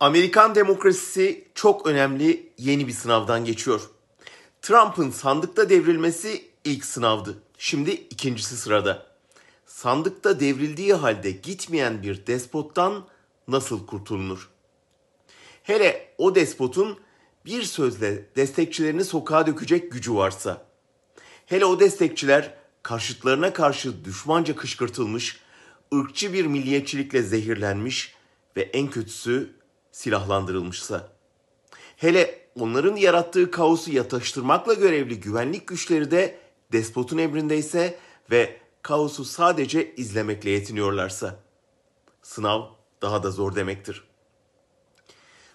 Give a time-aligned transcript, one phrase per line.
[0.00, 3.90] Amerikan demokrasisi çok önemli yeni bir sınavdan geçiyor.
[4.62, 7.42] Trump'ın sandıkta devrilmesi ilk sınavdı.
[7.58, 9.06] Şimdi ikincisi sırada.
[9.66, 13.06] Sandıkta devrildiği halde gitmeyen bir despottan
[13.48, 14.50] nasıl kurtulunur?
[15.62, 17.00] Hele o despotun
[17.46, 20.66] bir sözle destekçilerini sokağa dökecek gücü varsa.
[21.46, 25.40] Hele o destekçiler karşıtlarına karşı düşmanca kışkırtılmış,
[25.94, 28.14] ırkçı bir milliyetçilikle zehirlenmiş
[28.56, 29.56] ve en kötüsü
[29.96, 31.08] silahlandırılmışsa.
[31.96, 36.38] Hele onların yarattığı kaosu yatıştırmakla görevli güvenlik güçleri de
[36.72, 37.98] despotun emrindeyse
[38.30, 41.36] ve kaosu sadece izlemekle yetiniyorlarsa.
[42.22, 42.62] Sınav
[43.02, 44.04] daha da zor demektir.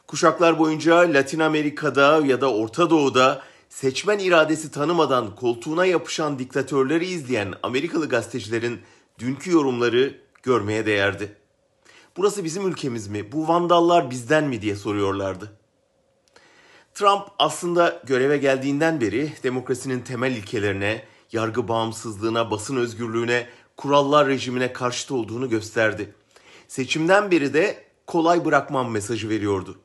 [0.07, 7.53] Kuşaklar boyunca Latin Amerika'da ya da Orta Doğu'da seçmen iradesi tanımadan koltuğuna yapışan diktatörleri izleyen
[7.63, 8.81] Amerikalı gazetecilerin
[9.19, 11.40] dünkü yorumları görmeye değerdi.
[12.17, 13.31] Burası bizim ülkemiz mi?
[13.31, 15.51] Bu vandallar bizden mi diye soruyorlardı.
[16.93, 25.11] Trump aslında göreve geldiğinden beri demokrasinin temel ilkelerine, yargı bağımsızlığına, basın özgürlüğüne, kurallar rejimine karşıt
[25.11, 26.15] olduğunu gösterdi.
[26.67, 29.79] Seçimden beri de kolay bırakmam mesajı veriyordu.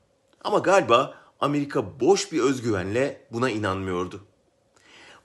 [0.45, 4.25] Ama galiba Amerika boş bir özgüvenle buna inanmıyordu.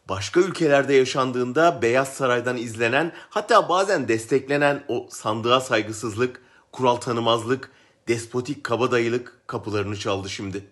[0.09, 7.71] Başka ülkelerde yaşandığında Beyaz Saray'dan izlenen hatta bazen desteklenen o sandığa saygısızlık, kural tanımazlık,
[8.07, 10.67] despotik kabadayılık kapılarını çaldı şimdi.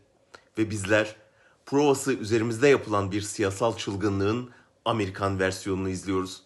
[0.58, 1.16] Ve bizler
[1.66, 4.50] provası üzerimizde yapılan bir siyasal çılgınlığın
[4.86, 6.42] Amerikan versiyonunu izliyoruz.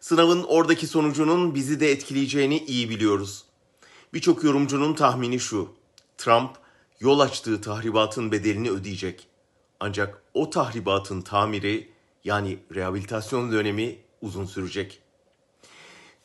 [0.00, 3.44] Sınavın oradaki sonucunun bizi de etkileyeceğini iyi biliyoruz.
[4.14, 5.68] Birçok yorumcunun tahmini şu.
[6.18, 6.50] Trump
[7.00, 9.26] yol açtığı tahribatın bedelini ödeyecek.
[9.80, 11.90] Ancak o tahribatın tamiri
[12.24, 15.02] yani rehabilitasyon dönemi uzun sürecek.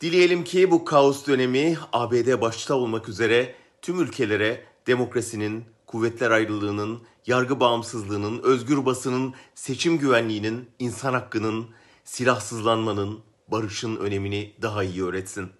[0.00, 7.60] Dileyelim ki bu kaos dönemi ABD başta olmak üzere tüm ülkelere demokrasinin, kuvvetler ayrılığının, yargı
[7.60, 11.66] bağımsızlığının, özgür basının, seçim güvenliğinin, insan hakkının,
[12.04, 15.50] silahsızlanmanın, barışın önemini daha iyi öğretsin.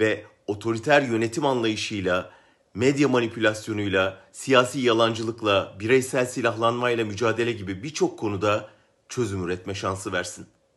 [0.00, 2.30] Ve otoriter yönetim anlayışıyla,
[2.74, 8.68] medya manipülasyonuyla, siyasi yalancılıkla, bireysel silahlanmayla mücadele gibi birçok konuda
[9.08, 10.46] çözüm üretme şansı versin.